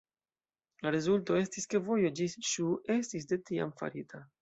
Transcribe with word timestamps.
La 0.85 0.93
rezulto 0.95 1.37
estis 1.41 1.71
ke 1.75 1.83
vojo 1.91 2.13
ĝis 2.23 2.37
Ŝu 2.55 2.69
estis 2.99 3.33
de 3.35 3.43
tiam 3.51 3.79
farita. 3.83 4.29